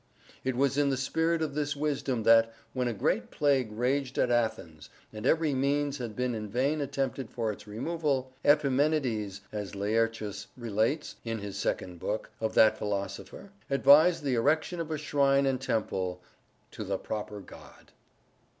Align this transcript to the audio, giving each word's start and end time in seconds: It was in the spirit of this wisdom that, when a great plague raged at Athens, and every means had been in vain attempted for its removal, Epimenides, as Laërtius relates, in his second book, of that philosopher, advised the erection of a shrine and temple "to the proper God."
It 0.43 0.55
was 0.55 0.79
in 0.79 0.89
the 0.89 0.97
spirit 0.97 1.43
of 1.43 1.53
this 1.53 1.75
wisdom 1.75 2.23
that, 2.23 2.51
when 2.73 2.87
a 2.87 2.91
great 2.93 3.29
plague 3.29 3.71
raged 3.71 4.17
at 4.17 4.31
Athens, 4.31 4.89
and 5.13 5.27
every 5.27 5.53
means 5.53 5.99
had 5.99 6.15
been 6.15 6.33
in 6.33 6.49
vain 6.49 6.81
attempted 6.81 7.29
for 7.29 7.51
its 7.51 7.67
removal, 7.67 8.33
Epimenides, 8.43 9.41
as 9.51 9.73
Laërtius 9.73 10.47
relates, 10.57 11.17
in 11.23 11.37
his 11.37 11.55
second 11.55 11.99
book, 11.99 12.31
of 12.39 12.55
that 12.55 12.79
philosopher, 12.79 13.51
advised 13.69 14.23
the 14.23 14.33
erection 14.33 14.79
of 14.79 14.89
a 14.89 14.97
shrine 14.97 15.45
and 15.45 15.61
temple 15.61 16.19
"to 16.71 16.83
the 16.83 16.97
proper 16.97 17.39
God." 17.39 17.91